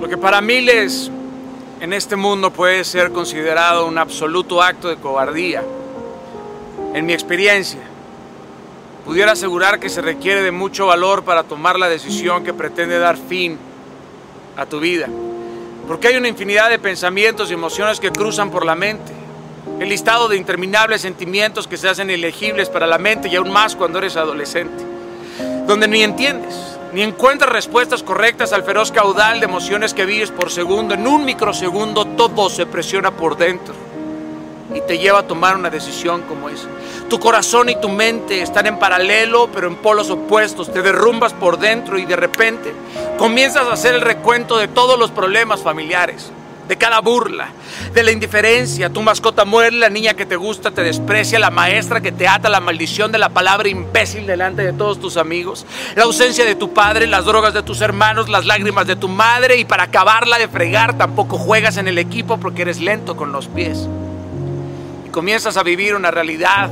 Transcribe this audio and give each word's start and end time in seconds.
Lo 0.00 0.08
que 0.08 0.16
para 0.16 0.40
miles 0.40 1.10
en 1.80 1.92
este 1.92 2.16
mundo 2.16 2.52
puede 2.52 2.84
ser 2.84 3.12
considerado 3.12 3.86
un 3.86 3.98
absoluto 3.98 4.62
acto 4.62 4.88
de 4.88 4.96
cobardía, 4.96 5.62
en 6.94 7.06
mi 7.06 7.12
experiencia, 7.12 7.80
pudiera 9.04 9.32
asegurar 9.32 9.78
que 9.78 9.88
se 9.88 10.00
requiere 10.00 10.42
de 10.42 10.52
mucho 10.52 10.86
valor 10.86 11.24
para 11.24 11.44
tomar 11.44 11.78
la 11.78 11.88
decisión 11.88 12.44
que 12.44 12.54
pretende 12.54 12.98
dar 12.98 13.16
fin 13.16 13.58
a 14.56 14.66
tu 14.66 14.80
vida. 14.80 15.08
Porque 15.86 16.08
hay 16.08 16.16
una 16.16 16.28
infinidad 16.28 16.68
de 16.68 16.78
pensamientos 16.78 17.50
y 17.50 17.54
emociones 17.54 18.00
que 18.00 18.10
cruzan 18.10 18.50
por 18.50 18.64
la 18.66 18.74
mente. 18.74 19.12
El 19.80 19.88
listado 19.88 20.28
de 20.28 20.36
interminables 20.36 21.02
sentimientos 21.02 21.66
que 21.66 21.76
se 21.76 21.88
hacen 21.88 22.10
ilegibles 22.10 22.68
para 22.68 22.86
la 22.86 22.98
mente 22.98 23.28
y 23.28 23.36
aún 23.36 23.50
más 23.50 23.76
cuando 23.76 23.98
eres 23.98 24.16
adolescente. 24.16 24.84
Donde 25.66 25.88
ni 25.88 26.02
entiendes, 26.02 26.77
ni 26.98 27.04
encuentras 27.04 27.52
respuestas 27.52 28.02
correctas 28.02 28.52
al 28.52 28.64
feroz 28.64 28.90
caudal 28.90 29.38
de 29.38 29.46
emociones 29.46 29.94
que 29.94 30.04
vives 30.04 30.32
por 30.32 30.50
segundo. 30.50 30.94
En 30.94 31.06
un 31.06 31.24
microsegundo 31.24 32.04
todo 32.04 32.50
se 32.50 32.66
presiona 32.66 33.12
por 33.12 33.36
dentro 33.36 33.72
y 34.74 34.80
te 34.80 34.98
lleva 34.98 35.20
a 35.20 35.22
tomar 35.22 35.54
una 35.54 35.70
decisión 35.70 36.22
como 36.22 36.48
esa. 36.48 36.66
Tu 37.08 37.20
corazón 37.20 37.68
y 37.68 37.80
tu 37.80 37.88
mente 37.88 38.42
están 38.42 38.66
en 38.66 38.80
paralelo, 38.80 39.48
pero 39.54 39.68
en 39.68 39.76
polos 39.76 40.10
opuestos. 40.10 40.72
Te 40.72 40.82
derrumbas 40.82 41.32
por 41.34 41.60
dentro 41.60 42.00
y 42.00 42.04
de 42.04 42.16
repente 42.16 42.74
comienzas 43.16 43.68
a 43.68 43.74
hacer 43.74 43.94
el 43.94 44.00
recuento 44.00 44.56
de 44.56 44.66
todos 44.66 44.98
los 44.98 45.12
problemas 45.12 45.62
familiares, 45.62 46.32
de 46.68 46.76
cada 46.76 47.00
burla, 47.00 47.48
de 47.94 48.02
la 48.02 48.12
indiferencia. 48.12 48.90
Tu 48.90 49.02
mascota 49.02 49.44
muere, 49.44 49.76
la 49.76 49.88
niña 49.88 50.14
que 50.14 50.26
te 50.26 50.36
gusta 50.36 50.70
te 50.70 50.82
desprecia, 50.82 51.38
la 51.38 51.50
maestra 51.50 52.00
que 52.00 52.12
te 52.12 52.28
ata 52.28 52.48
la 52.48 52.60
maldición 52.60 53.10
de 53.10 53.18
la 53.18 53.30
palabra 53.30 53.68
imbécil 53.68 54.26
delante 54.26 54.62
de 54.62 54.72
todos 54.72 55.00
tus 55.00 55.16
amigos, 55.16 55.66
la 55.96 56.04
ausencia 56.04 56.44
de 56.44 56.54
tu 56.54 56.72
padre, 56.74 57.06
las 57.06 57.24
drogas 57.24 57.54
de 57.54 57.62
tus 57.62 57.80
hermanos, 57.80 58.28
las 58.28 58.44
lágrimas 58.44 58.86
de 58.86 58.96
tu 58.96 59.08
madre 59.08 59.56
y 59.56 59.64
para 59.64 59.84
acabarla 59.84 60.38
de 60.38 60.48
fregar 60.48 60.98
tampoco 60.98 61.38
juegas 61.38 61.78
en 61.78 61.88
el 61.88 61.98
equipo 61.98 62.38
porque 62.38 62.62
eres 62.62 62.80
lento 62.80 63.16
con 63.16 63.32
los 63.32 63.48
pies. 63.48 63.88
Y 65.06 65.10
comienzas 65.10 65.56
a 65.56 65.62
vivir 65.62 65.94
una 65.94 66.10
realidad 66.10 66.68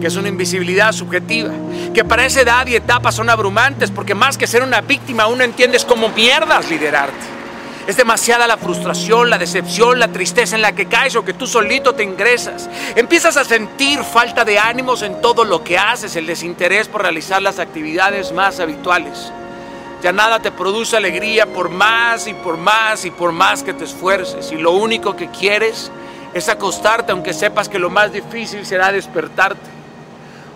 que 0.00 0.06
es 0.06 0.16
una 0.16 0.28
invisibilidad 0.28 0.92
subjetiva, 0.92 1.52
que 1.94 2.04
para 2.04 2.24
esa 2.24 2.40
edad 2.40 2.66
y 2.66 2.74
etapa 2.74 3.12
son 3.12 3.30
abrumantes, 3.30 3.90
porque 3.90 4.14
más 4.14 4.36
que 4.36 4.46
ser 4.46 4.62
una 4.62 4.80
víctima, 4.80 5.26
uno 5.26 5.44
entiendes 5.44 5.84
cómo 5.84 6.08
mierdas 6.08 6.68
liderarte. 6.68 7.31
Es 7.86 7.96
demasiada 7.96 8.46
la 8.46 8.56
frustración, 8.56 9.28
la 9.28 9.38
decepción, 9.38 9.98
la 9.98 10.08
tristeza 10.08 10.54
en 10.54 10.62
la 10.62 10.72
que 10.72 10.86
caes 10.86 11.16
o 11.16 11.24
que 11.24 11.34
tú 11.34 11.48
solito 11.48 11.94
te 11.94 12.04
ingresas. 12.04 12.70
Empiezas 12.94 13.36
a 13.36 13.44
sentir 13.44 14.04
falta 14.04 14.44
de 14.44 14.58
ánimos 14.58 15.02
en 15.02 15.20
todo 15.20 15.44
lo 15.44 15.64
que 15.64 15.78
haces, 15.78 16.14
el 16.14 16.26
desinterés 16.26 16.86
por 16.86 17.02
realizar 17.02 17.42
las 17.42 17.58
actividades 17.58 18.30
más 18.32 18.60
habituales. 18.60 19.32
Ya 20.00 20.12
nada 20.12 20.40
te 20.40 20.52
produce 20.52 20.96
alegría 20.96 21.46
por 21.46 21.70
más 21.70 22.28
y 22.28 22.34
por 22.34 22.56
más 22.56 23.04
y 23.04 23.10
por 23.10 23.32
más 23.32 23.64
que 23.64 23.72
te 23.72 23.84
esfuerces. 23.84 24.52
Y 24.52 24.56
lo 24.56 24.72
único 24.72 25.16
que 25.16 25.28
quieres 25.30 25.90
es 26.34 26.48
acostarte 26.48 27.12
aunque 27.12 27.32
sepas 27.32 27.68
que 27.68 27.78
lo 27.78 27.90
más 27.90 28.12
difícil 28.12 28.64
será 28.64 28.92
despertarte. 28.92 29.70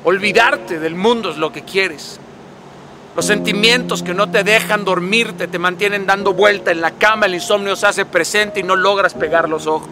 Olvidarte 0.04 0.78
del 0.78 0.94
mundo 0.94 1.30
es 1.30 1.36
lo 1.36 1.50
que 1.50 1.62
quieres. 1.62 2.20
Los 3.17 3.25
sentimientos 3.25 4.03
que 4.03 4.12
no 4.12 4.28
te 4.28 4.45
dejan 4.45 4.84
dormirte 4.84 5.48
te 5.48 5.59
mantienen 5.59 6.05
dando 6.05 6.34
vuelta 6.34 6.70
en 6.70 6.83
la 6.83 6.91
cama, 6.91 7.25
el 7.25 7.33
insomnio 7.33 7.75
se 7.75 7.86
hace 7.86 8.05
presente 8.05 8.61
y 8.61 8.62
no 8.62 8.77
logras 8.77 9.14
pegar 9.14 9.48
los 9.48 9.67
ojos. 9.67 9.89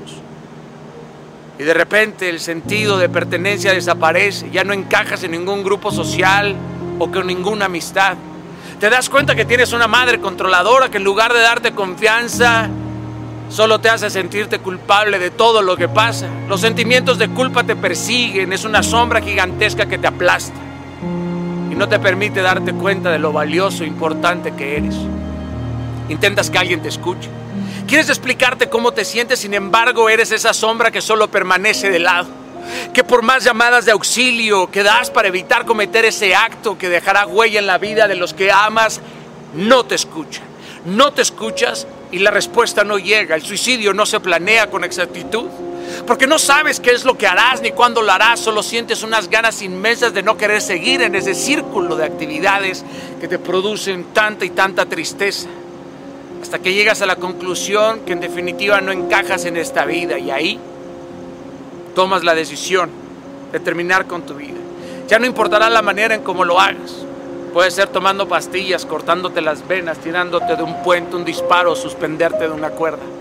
Y 1.59 1.63
de 1.63 1.73
repente 1.73 2.29
el 2.29 2.39
sentido 2.39 2.99
de 2.99 3.09
pertenencia 3.09 3.73
desaparece, 3.73 4.51
ya 4.51 4.63
no 4.63 4.75
encajas 4.75 5.25
en 5.25 5.31
ningún 5.31 5.65
grupo 5.65 5.91
social 5.91 6.55
o 6.99 7.11
con 7.11 7.27
ninguna 7.27 7.65
amistad. 7.65 8.19
Te 8.79 8.91
das 8.91 9.09
cuenta 9.09 9.35
que 9.35 9.47
tienes 9.47 9.73
una 9.73 9.89
madre 9.89 10.21
controladora 10.21 10.91
que 10.91 10.99
en 10.99 11.05
lugar 11.05 11.33
de 11.33 11.41
darte 11.41 11.73
confianza, 11.73 12.69
solo 13.49 13.81
te 13.81 13.89
hace 13.89 14.11
sentirte 14.11 14.59
culpable 14.59 15.19
de 15.19 15.31
todo 15.31 15.63
lo 15.63 15.79
que 15.79 15.89
pasa. 15.89 16.29
Los 16.47 16.61
sentimientos 16.61 17.17
de 17.17 17.31
culpa 17.31 17.65
te 17.65 17.75
persiguen, 17.75 18.53
es 18.53 18.67
una 18.67 18.83
sombra 18.83 19.23
gigantesca 19.23 19.87
que 19.87 19.97
te 19.97 20.09
aplasta 20.09 20.64
y 21.75 21.77
no 21.77 21.89
te 21.89 21.99
permite 21.99 22.41
darte 22.41 22.73
cuenta 22.73 23.11
de 23.11 23.19
lo 23.19 23.33
valioso 23.33 23.83
e 23.83 23.89
importante 23.89 24.53
que 24.55 24.77
eres. 24.77 24.95
Intentas 26.09 26.49
que 26.49 26.59
alguien 26.59 26.81
te 26.81 26.89
escuche. 26.89 27.29
Quieres 27.89 28.09
explicarte 28.09 28.69
cómo 28.69 28.93
te 28.93 29.05
sientes, 29.05 29.41
sin 29.41 29.55
embargo 29.55 30.09
eres 30.09 30.31
esa 30.31 30.55
sombra 30.55 30.93
que 30.93 31.01
solo 31.01 31.33
permanece 31.33 31.91
de 31.91 31.99
lado. 31.99 32.29
Que 32.93 33.03
por 33.03 33.23
más 33.23 33.43
llamadas 33.43 33.87
de 33.87 33.91
auxilio 33.91 34.71
que 34.71 34.85
das 34.85 35.11
para 35.11 35.27
evitar 35.27 35.67
cometer 35.67 36.05
ese 36.05 36.37
acto 36.37 36.79
que 36.79 36.89
dejará 36.89 37.27
huella 37.27 37.59
en 37.59 37.67
la 37.67 37.79
vida 37.79 38.07
de 38.07 38.15
los 38.15 38.35
que 38.35 38.53
amas, 38.53 39.01
no 39.55 39.85
te 39.85 39.97
escuchan. 39.97 40.45
No 40.85 41.13
te 41.13 41.23
escuchas 41.23 41.89
y 42.13 42.21
la 42.21 42.31
respuesta 42.31 42.85
no 42.85 42.99
llega. 42.99 43.35
El 43.35 43.43
suicidio 43.43 43.93
no 43.93 44.07
se 44.07 44.21
planea 44.21 44.71
con 44.71 44.85
exactitud. 44.85 45.47
Porque 46.07 46.27
no 46.27 46.39
sabes 46.39 46.81
qué 46.81 46.91
es 46.91 47.05
lo 47.05 47.17
que 47.17 47.27
harás 47.27 47.63
ni 47.63 47.71
cuándo 47.71 48.03
lo 48.03 48.13
harás, 48.13 48.41
solo 48.41 48.63
sientes 48.63 49.03
unas 49.03 49.29
ganas 49.29 49.63
inmensas 49.63 50.13
de 50.13 50.23
no 50.23 50.37
querer 50.37 50.61
seguir 50.61 51.03
en 51.03 51.15
ese 51.15 51.35
círculo 51.35 51.97
de 51.97 52.05
actividades 52.05 52.85
que 53.21 53.29
te 53.29 53.39
producen 53.39 54.05
tanta 54.13 54.45
y 54.45 54.51
tanta 54.51 54.87
tristeza. 54.87 55.49
Hasta 56.43 56.59
que 56.59 56.75
llegas 56.75 57.01
a 57.01 57.07
la 57.07 57.17
conclusión 57.17 58.01
que 58.01 58.13
en 58.13 58.21
definitiva 58.21 58.81
no 58.81 58.93
encajas 58.93 59.45
en 59.47 59.57
esta 59.57 59.85
vida 59.87 60.19
y 60.19 60.31
ahí 60.31 60.61
tomas 61.95 62.25
la 62.25 62.35
decisión 62.35 62.91
de 63.53 63.61
terminar 63.61 64.07
con 64.07 64.27
tu 64.27 64.35
vida. 64.35 64.59
Ya 65.09 65.19
no 65.19 65.27
importará 65.27 65.71
la 65.71 65.83
manera 65.83 66.15
en 66.15 66.23
cómo 66.23 66.45
lo 66.45 66.61
hagas. 66.61 67.05
Puede 67.53 67.71
ser 67.71 67.89
tomando 67.89 68.27
pastillas, 68.27 68.85
cortándote 68.85 69.41
las 69.41 69.67
venas, 69.67 69.99
tirándote 69.99 70.57
de 70.57 70.63
un 70.63 70.83
puente, 70.83 71.15
un 71.15 71.25
disparo, 71.25 71.77
suspenderte 71.77 72.49
de 72.49 72.51
una 72.51 72.71
cuerda. 72.71 73.14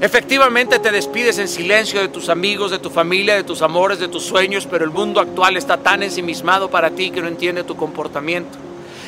Efectivamente 0.00 0.78
te 0.78 0.92
despides 0.92 1.38
en 1.38 1.48
silencio 1.48 2.00
de 2.00 2.08
tus 2.08 2.28
amigos, 2.28 2.70
de 2.70 2.78
tu 2.78 2.90
familia, 2.90 3.34
de 3.34 3.44
tus 3.44 3.62
amores, 3.62 3.98
de 3.98 4.08
tus 4.08 4.24
sueños, 4.24 4.66
pero 4.70 4.84
el 4.84 4.90
mundo 4.90 5.20
actual 5.20 5.56
está 5.56 5.76
tan 5.76 6.02
ensimismado 6.02 6.70
para 6.70 6.90
ti 6.90 7.10
que 7.10 7.20
no 7.20 7.28
entiende 7.28 7.64
tu 7.64 7.76
comportamiento. 7.76 8.58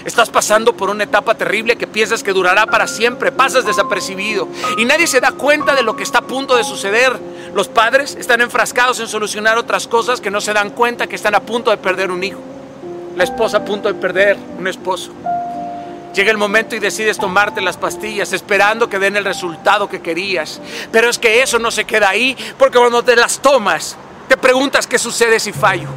Estás 0.05 0.31
pasando 0.31 0.73
por 0.73 0.91
una 0.91 1.05
etapa 1.05 1.35
terrible 1.35 1.77
que 1.77 1.87
piensas 1.87 2.23
que 2.23 2.33
durará 2.33 2.67
para 2.67 2.87
siempre, 2.87 3.31
pasas 3.31 3.67
desapercibido 3.67 4.49
y 4.79 4.85
nadie 4.85 5.07
se 5.07 5.21
da 5.21 5.33
cuenta 5.33 5.75
de 5.75 5.83
lo 5.83 5.95
que 5.95 6.03
está 6.03 6.19
a 6.19 6.27
punto 6.27 6.57
de 6.57 6.65
suceder. 6.65 7.13
Los 7.55 7.69
padres 7.69 8.17
están 8.17 8.41
enfrascados 8.41 8.99
en 8.99 9.09
solucionar 9.09 9.59
otras 9.59 9.87
cosas 9.87 10.21
que 10.21 10.31
no 10.31 10.41
se 10.41 10.55
dan 10.55 10.71
cuenta 10.71 11.07
que 11.07 11.17
están 11.17 11.35
a 11.35 11.41
punto 11.41 11.71
de 11.71 11.77
perder 11.77 12.11
un 12.11 12.25
hijo 12.25 12.41
la 13.17 13.25
esposa 13.25 13.59
a 13.59 13.65
punto 13.65 13.89
de 13.89 13.95
perder 13.95 14.37
un 14.59 14.67
esposo. 14.67 15.13
Llega 16.15 16.31
el 16.31 16.39
momento 16.39 16.75
y 16.75 16.81
decides 16.81 17.19
tomarte 17.19 17.61
las 17.61 17.77
pastillas 17.77 18.33
esperando 18.33 18.89
que 18.89 18.99
den 18.99 19.17
el 19.17 19.25
resultado 19.25 19.89
que 19.89 20.01
querías. 20.01 20.61
Pero 20.91 21.09
es 21.09 21.19
que 21.19 21.43
eso 21.43 21.59
no 21.59 21.71
se 21.71 21.85
queda 21.85 22.09
ahí 22.09 22.37
porque 22.59 22.79
cuando 22.79 23.03
te 23.03 23.15
las 23.15 23.39
tomas 23.41 23.97
te 24.29 24.37
preguntas 24.37 24.87
qué 24.87 24.99
sucede 24.99 25.39
si 25.39 25.53
fallo. 25.53 25.89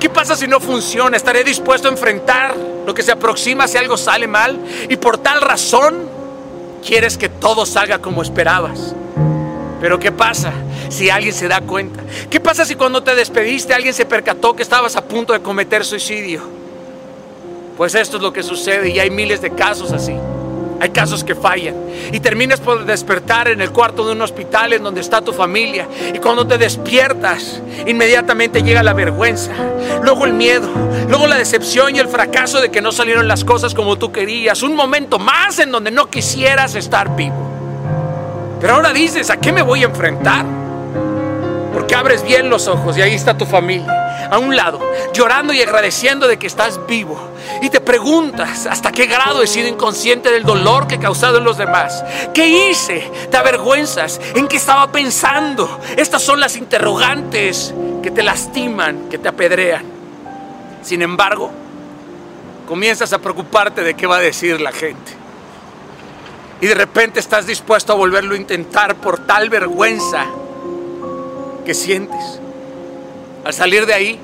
¿Qué 0.00 0.08
pasa 0.08 0.36
si 0.36 0.46
no 0.46 0.60
funciona? 0.60 1.16
¿Estaré 1.16 1.44
dispuesto 1.44 1.88
a 1.88 1.90
enfrentar 1.90 2.56
lo 2.86 2.94
que 2.94 3.02
se 3.02 3.12
aproxima 3.12 3.68
si 3.68 3.78
algo 3.78 3.96
sale 3.96 4.26
mal? 4.26 4.58
Y 4.88 4.96
por 4.96 5.18
tal 5.18 5.40
razón 5.40 6.08
quieres 6.84 7.16
que 7.16 7.28
todo 7.28 7.66
salga 7.66 7.98
como 7.98 8.22
esperabas. 8.22 8.94
Pero 9.80 9.98
¿qué 9.98 10.12
pasa 10.12 10.52
si 10.88 11.10
alguien 11.10 11.34
se 11.34 11.48
da 11.48 11.60
cuenta? 11.60 12.02
¿Qué 12.30 12.40
pasa 12.40 12.64
si 12.64 12.74
cuando 12.74 13.02
te 13.02 13.14
despediste 13.14 13.74
alguien 13.74 13.94
se 13.94 14.06
percató 14.06 14.54
que 14.54 14.62
estabas 14.62 14.96
a 14.96 15.04
punto 15.04 15.32
de 15.32 15.40
cometer 15.40 15.84
suicidio? 15.84 16.61
Pues 17.76 17.94
esto 17.94 18.18
es 18.18 18.22
lo 18.22 18.32
que 18.32 18.42
sucede 18.42 18.90
y 18.90 18.98
hay 18.98 19.10
miles 19.10 19.40
de 19.40 19.50
casos 19.50 19.92
así. 19.92 20.14
Hay 20.82 20.90
casos 20.90 21.22
que 21.22 21.36
fallan 21.36 21.76
y 22.10 22.18
terminas 22.18 22.58
por 22.58 22.84
despertar 22.84 23.46
en 23.46 23.60
el 23.60 23.70
cuarto 23.70 24.04
de 24.04 24.12
un 24.12 24.20
hospital 24.20 24.72
en 24.72 24.82
donde 24.82 25.00
está 25.00 25.20
tu 25.20 25.32
familia 25.32 25.86
y 26.12 26.18
cuando 26.18 26.44
te 26.44 26.58
despiertas 26.58 27.62
inmediatamente 27.86 28.64
llega 28.64 28.82
la 28.82 28.92
vergüenza, 28.92 29.52
luego 30.02 30.24
el 30.24 30.32
miedo, 30.32 30.68
luego 31.08 31.28
la 31.28 31.38
decepción 31.38 31.94
y 31.94 32.00
el 32.00 32.08
fracaso 32.08 32.60
de 32.60 32.72
que 32.72 32.82
no 32.82 32.90
salieron 32.90 33.28
las 33.28 33.44
cosas 33.44 33.74
como 33.74 33.96
tú 33.96 34.10
querías, 34.10 34.64
un 34.64 34.74
momento 34.74 35.20
más 35.20 35.60
en 35.60 35.70
donde 35.70 35.92
no 35.92 36.10
quisieras 36.10 36.74
estar 36.74 37.14
vivo. 37.14 37.48
Pero 38.60 38.74
ahora 38.74 38.92
dices, 38.92 39.30
¿a 39.30 39.36
qué 39.36 39.52
me 39.52 39.62
voy 39.62 39.82
a 39.84 39.86
enfrentar? 39.86 40.44
Porque 41.72 41.94
abres 41.94 42.24
bien 42.24 42.50
los 42.50 42.66
ojos 42.66 42.98
y 42.98 43.02
ahí 43.02 43.14
está 43.14 43.38
tu 43.38 43.46
familia, 43.46 44.28
a 44.30 44.38
un 44.38 44.56
lado, 44.56 44.80
llorando 45.12 45.52
y 45.52 45.62
agradeciendo 45.62 46.26
de 46.26 46.40
que 46.40 46.48
estás 46.48 46.84
vivo. 46.88 47.31
Y 47.60 47.70
te 47.70 47.80
preguntas 47.80 48.66
hasta 48.66 48.92
qué 48.92 49.06
grado 49.06 49.42
he 49.42 49.46
sido 49.46 49.68
inconsciente 49.68 50.30
del 50.30 50.42
dolor 50.42 50.86
que 50.86 50.96
he 50.96 50.98
causado 50.98 51.38
en 51.38 51.44
los 51.44 51.58
demás. 51.58 52.04
¿Qué 52.34 52.46
hice? 52.46 53.10
Te 53.30 53.36
avergüenzas. 53.36 54.20
¿En 54.34 54.48
qué 54.48 54.56
estaba 54.56 54.90
pensando? 54.90 55.80
Estas 55.96 56.22
son 56.22 56.40
las 56.40 56.56
interrogantes 56.56 57.74
que 58.02 58.10
te 58.10 58.22
lastiman, 58.22 59.08
que 59.08 59.18
te 59.18 59.28
apedrean. 59.28 59.84
Sin 60.82 61.02
embargo, 61.02 61.50
comienzas 62.66 63.12
a 63.12 63.18
preocuparte 63.18 63.82
de 63.82 63.94
qué 63.94 64.06
va 64.06 64.16
a 64.16 64.20
decir 64.20 64.60
la 64.60 64.72
gente 64.72 65.22
y 66.62 66.68
de 66.68 66.76
repente 66.76 67.18
estás 67.18 67.44
dispuesto 67.44 67.92
a 67.92 67.96
volverlo 67.96 68.34
a 68.34 68.36
intentar 68.36 68.94
por 68.94 69.26
tal 69.26 69.50
vergüenza 69.50 70.26
que 71.64 71.74
sientes. 71.74 72.40
Al 73.44 73.52
salir 73.52 73.84
de 73.84 73.94
ahí, 73.94 74.20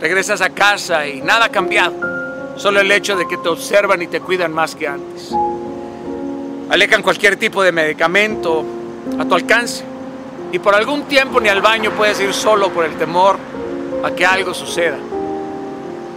regresas 0.00 0.40
a 0.40 0.50
casa 0.50 1.04
y 1.08 1.20
nada 1.20 1.46
ha 1.46 1.48
cambiado, 1.48 1.94
solo 2.56 2.80
el 2.80 2.90
hecho 2.90 3.16
de 3.16 3.26
que 3.26 3.36
te 3.36 3.48
observan 3.48 4.02
y 4.02 4.06
te 4.06 4.20
cuidan 4.20 4.52
más 4.52 4.74
que 4.74 4.88
antes. 4.88 5.32
alejan 6.70 7.02
cualquier 7.02 7.36
tipo 7.36 7.62
de 7.62 7.72
medicamento 7.72 8.64
a 9.18 9.24
tu 9.24 9.34
alcance. 9.34 9.84
Y 10.52 10.58
por 10.58 10.74
algún 10.74 11.04
tiempo 11.04 11.40
ni 11.40 11.48
al 11.48 11.62
baño 11.62 11.92
puedes 11.92 12.20
ir 12.20 12.32
solo 12.34 12.70
por 12.70 12.84
el 12.84 12.94
temor 12.96 13.38
a 14.04 14.10
que 14.10 14.26
algo 14.26 14.52
suceda. 14.52 14.98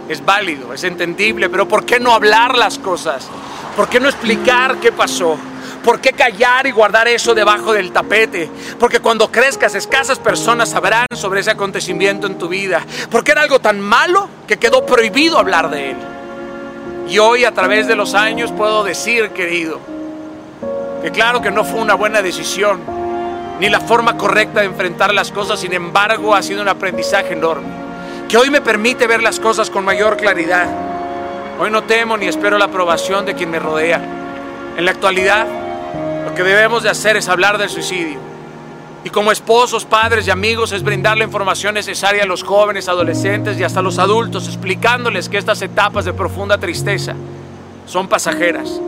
Es 0.08 0.24
válido, 0.24 0.72
es 0.72 0.84
entendible, 0.84 1.48
pero 1.48 1.66
¿por 1.66 1.84
qué 1.84 1.98
no 1.98 2.12
hablar 2.12 2.56
las 2.56 2.78
cosas? 2.78 3.28
¿Por 3.74 3.88
qué 3.88 3.98
no 3.98 4.08
explicar 4.08 4.76
qué 4.76 4.92
pasó? 4.92 5.36
¿Por 5.82 6.00
qué 6.00 6.12
callar 6.12 6.66
y 6.66 6.70
guardar 6.70 7.08
eso 7.08 7.34
debajo 7.34 7.72
del 7.72 7.92
tapete? 7.92 8.50
Porque 8.78 9.00
cuando 9.00 9.30
crezcas, 9.30 9.74
escasas 9.74 10.18
personas 10.18 10.70
sabrán 10.70 11.06
sobre 11.14 11.40
ese 11.40 11.50
acontecimiento 11.50 12.26
en 12.26 12.38
tu 12.38 12.48
vida. 12.48 12.84
Porque 13.10 13.32
era 13.32 13.42
algo 13.42 13.60
tan 13.60 13.80
malo 13.80 14.28
que 14.46 14.58
quedó 14.58 14.84
prohibido 14.84 15.38
hablar 15.38 15.70
de 15.70 15.90
él. 15.90 15.96
Y 17.08 17.18
hoy, 17.18 17.44
a 17.44 17.52
través 17.52 17.86
de 17.86 17.94
los 17.94 18.14
años, 18.14 18.50
puedo 18.50 18.82
decir, 18.82 19.30
querido, 19.30 19.78
que 21.02 21.12
claro 21.12 21.40
que 21.40 21.52
no 21.52 21.64
fue 21.64 21.80
una 21.80 21.94
buena 21.94 22.20
decisión, 22.20 22.80
ni 23.60 23.68
la 23.68 23.80
forma 23.80 24.18
correcta 24.18 24.60
de 24.60 24.66
enfrentar 24.66 25.14
las 25.14 25.30
cosas, 25.30 25.60
sin 25.60 25.72
embargo, 25.72 26.34
ha 26.34 26.42
sido 26.42 26.62
un 26.62 26.68
aprendizaje 26.68 27.34
enorme, 27.34 27.68
que 28.28 28.36
hoy 28.36 28.50
me 28.50 28.60
permite 28.60 29.06
ver 29.06 29.22
las 29.22 29.38
cosas 29.38 29.70
con 29.70 29.84
mayor 29.84 30.16
claridad. 30.16 30.66
Hoy 31.60 31.70
no 31.70 31.84
temo 31.84 32.16
ni 32.16 32.26
espero 32.26 32.58
la 32.58 32.66
aprobación 32.66 33.24
de 33.24 33.34
quien 33.34 33.50
me 33.50 33.60
rodea. 33.60 34.00
En 34.76 34.84
la 34.84 34.90
actualidad, 34.90 35.46
lo 36.26 36.34
que 36.34 36.42
debemos 36.42 36.82
de 36.82 36.90
hacer 36.90 37.16
es 37.16 37.28
hablar 37.28 37.56
del 37.56 37.70
suicidio. 37.70 38.25
Y 39.06 39.10
como 39.10 39.30
esposos, 39.30 39.84
padres 39.84 40.26
y 40.26 40.32
amigos 40.32 40.72
es 40.72 40.82
brindar 40.82 41.16
la 41.16 41.22
información 41.22 41.74
necesaria 41.74 42.24
a 42.24 42.26
los 42.26 42.42
jóvenes, 42.42 42.88
adolescentes 42.88 43.56
y 43.56 43.62
hasta 43.62 43.80
los 43.80 44.00
adultos, 44.00 44.48
explicándoles 44.48 45.28
que 45.28 45.38
estas 45.38 45.62
etapas 45.62 46.04
de 46.04 46.12
profunda 46.12 46.58
tristeza 46.58 47.14
son 47.86 48.08
pasajeras, 48.08 48.80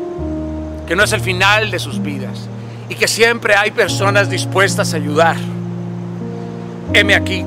que 0.88 0.97
no 0.97 1.05
es 1.05 1.12
el 1.12 1.20
final 1.20 1.70
de 1.70 1.79
sus 1.79 2.03
vidas 2.03 2.49
y 2.88 2.97
que 2.97 3.06
siempre 3.06 3.55
hay 3.55 3.70
personas 3.70 4.29
dispuestas 4.29 4.93
a 4.93 4.97
ayudar. 4.97 5.37
Heme 6.93 7.15
aquí. 7.15 7.44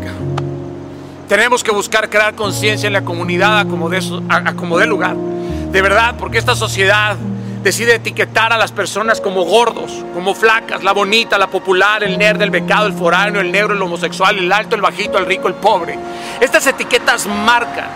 Tenemos 1.28 1.66
que 1.66 1.72
buscar 1.72 2.10
crear 2.10 2.36
conciencia 2.36 2.88
en 2.88 2.94
la 2.94 3.02
comunidad 3.02 3.60
a 3.60 3.66
como, 3.66 3.90
de, 3.90 4.88
lugar. 4.88 5.18
De 5.18 5.82
verdad, 5.82 6.16
porque 6.18 6.38
esta 6.38 6.56
sociedad 6.56 7.18
decide 7.64 7.96
etiquetar 7.96 8.52
a 8.52 8.58
las 8.58 8.72
personas 8.72 9.22
como 9.22 9.44
gordos, 9.44 9.92
como 10.14 10.34
flacas, 10.34 10.84
la 10.84 10.94
bonita, 10.94 11.38
la 11.38 11.48
popular, 11.48 12.04
el 12.04 12.18
nerd, 12.18 12.42
el 12.42 12.50
becado, 12.50 12.88
el 12.88 12.94
foráneo, 12.94 13.42
el 13.42 13.52
negro, 13.52 13.74
el 13.74 13.82
homosexual, 13.82 14.38
el 14.38 14.52
alto, 14.52 14.76
el 14.76 14.82
bajito, 14.82 15.18
el 15.18 15.26
rico, 15.26 15.48
el 15.48 15.54
pobre. 15.56 15.98
Estas 16.40 16.66
etiquetas 16.68 17.28
marcan 17.28 17.90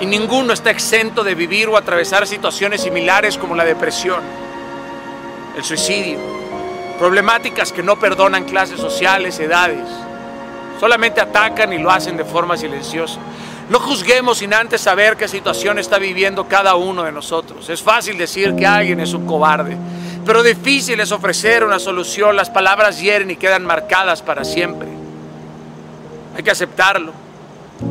y 0.00 0.06
ninguno 0.06 0.52
está 0.52 0.70
exento 0.70 1.24
de 1.24 1.34
vivir 1.34 1.68
o 1.68 1.76
atravesar 1.76 2.26
situaciones 2.26 2.82
similares 2.82 3.38
como 3.38 3.56
la 3.56 3.64
depresión, 3.64 4.20
el 5.56 5.64
suicidio, 5.64 6.18
problemáticas 6.98 7.72
que 7.72 7.82
no 7.82 7.98
perdonan 7.98 8.44
clases 8.44 8.78
sociales, 8.78 9.38
edades, 9.40 9.88
solamente 10.78 11.20
atacan 11.20 11.72
y 11.72 11.78
lo 11.78 11.90
hacen 11.90 12.16
de 12.16 12.24
forma 12.24 12.56
silenciosa. 12.56 13.18
No 13.68 13.80
juzguemos 13.80 14.38
sin 14.38 14.54
antes 14.54 14.80
saber 14.80 15.16
qué 15.16 15.26
situación 15.26 15.78
está 15.78 15.98
viviendo 15.98 16.46
cada 16.46 16.76
uno 16.76 17.02
de 17.02 17.10
nosotros. 17.10 17.68
Es 17.68 17.82
fácil 17.82 18.16
decir 18.16 18.54
que 18.54 18.64
alguien 18.64 19.00
es 19.00 19.12
un 19.12 19.26
cobarde, 19.26 19.76
pero 20.24 20.42
difícil 20.44 21.00
es 21.00 21.10
ofrecer 21.10 21.64
una 21.64 21.80
solución. 21.80 22.36
Las 22.36 22.48
palabras 22.48 23.00
hieren 23.00 23.30
y 23.30 23.36
quedan 23.36 23.64
marcadas 23.64 24.22
para 24.22 24.44
siempre. 24.44 24.88
Hay 26.36 26.44
que 26.44 26.50
aceptarlo. 26.50 27.12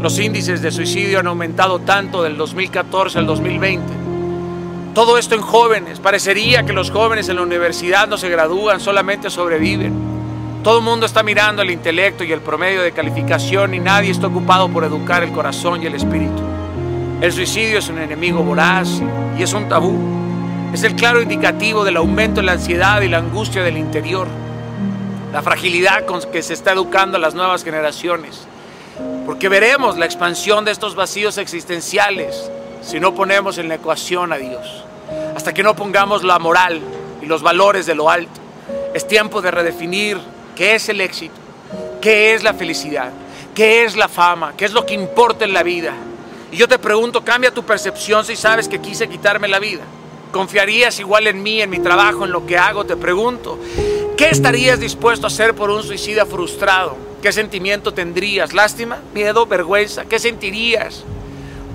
Los 0.01 0.17
índices 0.17 0.61
de 0.61 0.71
suicidio 0.71 1.19
han 1.19 1.27
aumentado 1.27 1.79
tanto 1.79 2.23
del 2.23 2.37
2014 2.37 3.19
al 3.19 3.25
2020. 3.25 3.93
Todo 4.93 5.17
esto 5.17 5.35
en 5.35 5.41
jóvenes. 5.41 5.99
Parecería 5.99 6.65
que 6.65 6.71
los 6.71 6.89
jóvenes 6.89 7.27
en 7.27 7.35
la 7.35 7.41
universidad 7.41 8.07
no 8.07 8.17
se 8.17 8.29
gradúan, 8.29 8.79
solamente 8.79 9.29
sobreviven. 9.29 10.14
Todo 10.65 10.79
el 10.79 10.83
mundo 10.83 11.05
está 11.05 11.21
mirando 11.21 11.61
el 11.61 11.69
intelecto 11.69 12.23
y 12.23 12.31
el 12.31 12.41
promedio 12.41 12.81
de 12.81 12.91
calificación 12.91 13.75
y 13.75 13.79
nadie 13.79 14.09
está 14.09 14.25
ocupado 14.25 14.67
por 14.67 14.83
educar 14.83 15.21
el 15.21 15.31
corazón 15.31 15.83
y 15.83 15.85
el 15.85 15.93
espíritu. 15.93 16.41
El 17.21 17.31
suicidio 17.31 17.77
es 17.77 17.87
un 17.87 17.99
enemigo 17.99 18.41
voraz 18.41 18.89
y 19.37 19.43
es 19.43 19.53
un 19.53 19.69
tabú. 19.69 19.95
Es 20.73 20.81
el 20.81 20.95
claro 20.95 21.21
indicativo 21.21 21.85
del 21.85 21.97
aumento 21.97 22.41
de 22.41 22.47
la 22.47 22.53
ansiedad 22.53 22.99
y 23.01 23.09
la 23.09 23.19
angustia 23.19 23.61
del 23.61 23.77
interior. 23.77 24.25
La 25.31 25.43
fragilidad 25.43 26.07
con 26.07 26.19
que 26.31 26.41
se 26.41 26.55
está 26.55 26.71
educando 26.71 27.17
a 27.17 27.19
las 27.19 27.35
nuevas 27.35 27.63
generaciones. 27.63 28.47
Porque 29.27 29.49
veremos 29.49 29.99
la 29.99 30.05
expansión 30.05 30.65
de 30.65 30.71
estos 30.71 30.95
vacíos 30.95 31.37
existenciales 31.37 32.49
si 32.81 32.99
no 32.99 33.13
ponemos 33.13 33.59
en 33.59 33.67
la 33.67 33.75
ecuación 33.75 34.33
a 34.33 34.37
Dios. 34.37 34.83
Hasta 35.35 35.53
que 35.53 35.61
no 35.61 35.75
pongamos 35.75 36.23
la 36.23 36.39
moral 36.39 36.81
y 37.21 37.27
los 37.27 37.43
valores 37.43 37.85
de 37.85 37.93
lo 37.93 38.09
alto. 38.09 38.41
Es 38.95 39.07
tiempo 39.07 39.43
de 39.43 39.51
redefinir 39.51 40.17
¿Qué 40.55 40.75
es 40.75 40.87
el 40.87 41.01
éxito? 41.01 41.35
¿Qué 42.01 42.33
es 42.33 42.43
la 42.43 42.53
felicidad? 42.53 43.11
¿Qué 43.53 43.83
es 43.83 43.95
la 43.95 44.07
fama? 44.07 44.53
¿Qué 44.55 44.65
es 44.65 44.71
lo 44.71 44.85
que 44.85 44.93
importa 44.93 45.43
en 45.43 45.53
la 45.53 45.63
vida? 45.63 45.93
Y 46.51 46.57
yo 46.57 46.67
te 46.67 46.79
pregunto, 46.79 47.23
cambia 47.25 47.53
tu 47.53 47.63
percepción 47.63 48.23
si 48.23 48.35
sabes 48.35 48.67
que 48.67 48.79
quise 48.79 49.09
quitarme 49.09 49.47
la 49.47 49.59
vida. 49.59 49.83
¿Confiarías 50.31 50.99
igual 50.99 51.27
en 51.27 51.43
mí, 51.43 51.61
en 51.61 51.69
mi 51.69 51.79
trabajo, 51.79 52.25
en 52.25 52.31
lo 52.31 52.45
que 52.45 52.57
hago? 52.57 52.85
Te 52.85 52.95
pregunto, 52.95 53.59
¿qué 54.17 54.29
estarías 54.29 54.79
dispuesto 54.79 55.25
a 55.25 55.27
hacer 55.27 55.55
por 55.55 55.69
un 55.69 55.83
suicida 55.83 56.25
frustrado? 56.25 56.95
¿Qué 57.21 57.31
sentimiento 57.31 57.93
tendrías? 57.93 58.53
¿Lástima? 58.53 58.99
¿Miedo? 59.13 59.45
¿Vergüenza? 59.45 60.05
¿Qué 60.05 60.19
sentirías? 60.19 61.03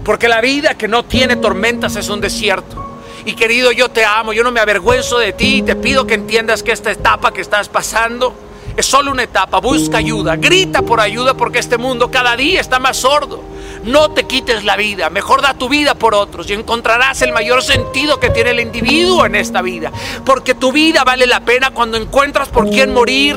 Porque 0.05 0.29
la 0.29 0.41
vida 0.41 0.77
que 0.79 0.89
no 0.89 1.05
tiene 1.05 1.37
tormentas 1.37 1.97
es 1.97 2.09
un 2.09 2.21
desierto. 2.21 3.01
Y 3.25 3.35
querido, 3.35 3.73
yo 3.73 3.91
te 3.91 4.05
amo, 4.05 4.33
yo 4.33 4.43
no 4.43 4.53
me 4.53 4.61
avergüenzo 4.61 5.19
de 5.19 5.33
ti 5.33 5.57
y 5.57 5.63
te 5.63 5.77
pido 5.77 6.07
que 6.07 6.15
entiendas 6.15 6.63
que 6.63 6.73
esta 6.73 6.91
etapa 6.91 7.33
que 7.33 7.43
estás 7.43 7.69
pasando 7.69 8.35
es 8.77 8.87
solo 8.87 9.11
una 9.11 9.25
etapa, 9.25 9.61
busca 9.61 9.99
ayuda, 9.99 10.37
grita 10.37 10.83
por 10.83 11.01
ayuda 11.01 11.35
porque 11.35 11.59
este 11.59 11.77
mundo 11.77 12.11
cada 12.11 12.37
día 12.37 12.61
está 12.61 12.79
más 12.79 12.97
sordo. 12.97 13.43
No 13.85 14.11
te 14.11 14.25
quites 14.25 14.65
la 14.65 14.77
vida, 14.77 15.11
mejor 15.11 15.43
da 15.43 15.55
tu 15.55 15.69
vida 15.69 15.95
por 15.95 16.15
otros 16.15 16.49
y 16.51 16.53
encontrarás 16.53 17.23
el 17.23 17.33
mayor 17.33 17.63
sentido 17.63 18.21
que 18.21 18.31
tiene 18.31 18.51
el 18.51 18.61
individuo 18.61 19.25
en 19.27 19.35
esta 19.35 19.63
vida. 19.63 19.91
Porque 20.25 20.55
tu 20.55 20.71
vida 20.73 21.03
vale 21.05 21.27
la 21.27 21.41
pena 21.41 21.71
cuando 21.71 21.97
encuentras 21.97 22.49
por 22.49 22.69
quién 22.69 22.93
morir 22.93 23.37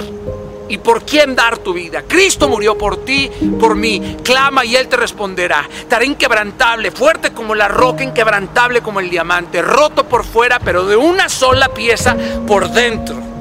y 0.69 0.77
por 0.77 1.03
quién 1.03 1.35
dar 1.35 1.57
tu 1.57 1.73
vida. 1.73 2.03
Cristo 2.07 2.47
murió 2.47 2.77
por 2.77 3.05
ti, 3.05 3.29
por 3.59 3.75
mí. 3.75 4.17
Clama 4.23 4.65
y 4.65 4.75
Él 4.75 4.87
te 4.87 4.97
responderá. 4.97 5.67
Estará 5.77 6.05
inquebrantable, 6.05 6.91
fuerte 6.91 7.31
como 7.31 7.55
la 7.55 7.67
roca, 7.67 8.03
inquebrantable 8.03 8.81
como 8.81 8.99
el 8.99 9.09
diamante, 9.09 9.61
roto 9.61 10.05
por 10.05 10.23
fuera, 10.23 10.59
pero 10.59 10.85
de 10.85 10.95
una 10.95 11.29
sola 11.29 11.69
pieza 11.69 12.15
por 12.45 12.69
dentro 12.69 13.32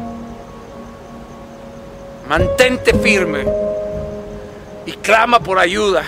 Mantente 2.29 2.95
firme 2.95 3.45
y 4.87 4.93
clama 4.93 5.41
por 5.41 5.59
ayuda. 5.59 6.05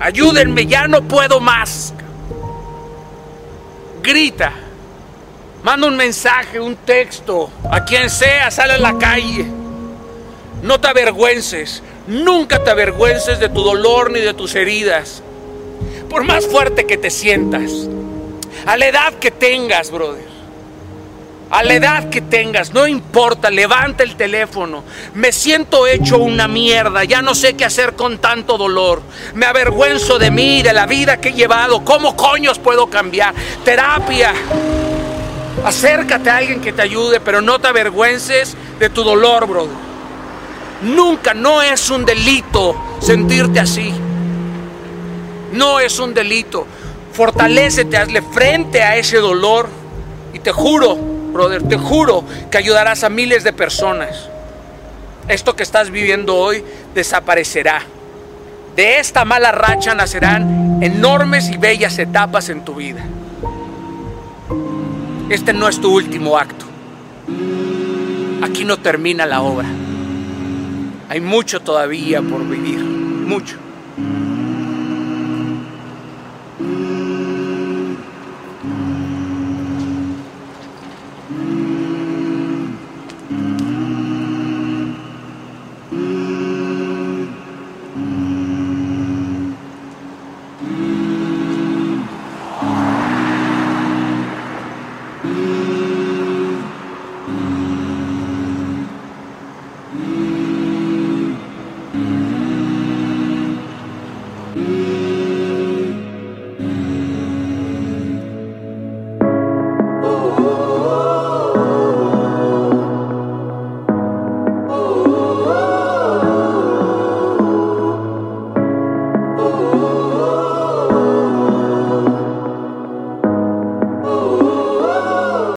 Ayúdenme, 0.00 0.66
ya 0.66 0.88
no 0.88 1.02
puedo 1.02 1.40
más. 1.40 1.94
Grita. 4.02 4.52
Manda 5.62 5.86
un 5.86 5.96
mensaje, 5.96 6.58
un 6.58 6.74
texto, 6.76 7.48
a 7.70 7.84
quien 7.84 8.10
sea, 8.10 8.50
sale 8.50 8.72
a 8.72 8.78
la 8.78 8.98
calle. 8.98 9.46
No 10.62 10.80
te 10.80 10.88
avergüences, 10.88 11.82
nunca 12.08 12.64
te 12.64 12.70
avergüences 12.70 13.38
de 13.38 13.48
tu 13.48 13.62
dolor 13.62 14.10
ni 14.10 14.18
de 14.18 14.34
tus 14.34 14.56
heridas. 14.56 15.22
Por 16.10 16.24
más 16.24 16.46
fuerte 16.46 16.84
que 16.84 16.96
te 16.96 17.10
sientas, 17.10 17.70
a 18.66 18.76
la 18.76 18.86
edad 18.86 19.14
que 19.14 19.30
tengas, 19.30 19.92
brother 19.92 20.31
a 21.52 21.62
la 21.62 21.74
edad 21.74 22.08
que 22.08 22.22
tengas, 22.22 22.72
no 22.72 22.86
importa, 22.86 23.50
levanta 23.50 24.02
el 24.02 24.16
teléfono. 24.16 24.84
Me 25.12 25.32
siento 25.32 25.86
hecho 25.86 26.16
una 26.16 26.48
mierda, 26.48 27.04
ya 27.04 27.20
no 27.20 27.34
sé 27.34 27.56
qué 27.56 27.66
hacer 27.66 27.92
con 27.92 28.16
tanto 28.16 28.56
dolor. 28.56 29.02
Me 29.34 29.44
avergüenzo 29.44 30.18
de 30.18 30.30
mí, 30.30 30.62
de 30.62 30.72
la 30.72 30.86
vida 30.86 31.20
que 31.20 31.28
he 31.28 31.32
llevado. 31.34 31.84
¿Cómo 31.84 32.16
coños 32.16 32.58
puedo 32.58 32.86
cambiar? 32.86 33.34
Terapia. 33.66 34.32
Acércate 35.62 36.30
a 36.30 36.38
alguien 36.38 36.62
que 36.62 36.72
te 36.72 36.80
ayude, 36.80 37.20
pero 37.20 37.42
no 37.42 37.58
te 37.58 37.68
avergüences 37.68 38.56
de 38.78 38.88
tu 38.88 39.04
dolor, 39.04 39.46
brother. 39.46 39.76
Nunca, 40.84 41.34
no 41.34 41.60
es 41.60 41.90
un 41.90 42.06
delito 42.06 42.96
sentirte 42.98 43.60
así. 43.60 43.92
No 45.52 45.80
es 45.80 45.98
un 45.98 46.14
delito. 46.14 46.66
Fortalécete, 47.12 47.98
hazle 47.98 48.22
frente 48.22 48.82
a 48.82 48.96
ese 48.96 49.18
dolor. 49.18 49.68
Y 50.32 50.38
te 50.38 50.50
juro 50.50 51.11
brother, 51.32 51.62
te 51.62 51.76
juro 51.76 52.24
que 52.50 52.58
ayudarás 52.58 53.04
a 53.04 53.08
miles 53.08 53.44
de 53.44 53.52
personas. 53.52 54.28
Esto 55.28 55.56
que 55.56 55.62
estás 55.62 55.90
viviendo 55.90 56.36
hoy 56.36 56.64
desaparecerá. 56.94 57.82
De 58.76 58.98
esta 58.98 59.24
mala 59.24 59.52
racha 59.52 59.94
nacerán 59.94 60.82
enormes 60.82 61.48
y 61.50 61.56
bellas 61.56 61.98
etapas 61.98 62.48
en 62.48 62.64
tu 62.64 62.74
vida. 62.74 63.02
Este 65.28 65.52
no 65.52 65.68
es 65.68 65.80
tu 65.80 65.94
último 65.94 66.36
acto. 66.36 66.66
Aquí 68.42 68.64
no 68.64 68.78
termina 68.78 69.26
la 69.26 69.42
obra. 69.42 69.68
Hay 71.08 71.20
mucho 71.20 71.60
todavía 71.60 72.20
por 72.22 72.46
vivir, 72.48 72.80
mucho. 72.80 73.61